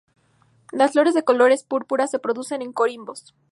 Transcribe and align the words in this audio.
Las 0.71 0.93
flores 0.93 1.13
de 1.13 1.21
colores 1.23 1.63
púrpura 1.63 2.07
se 2.07 2.17
producen 2.17 2.63
en 2.63 2.73
corimbos. 2.73 3.35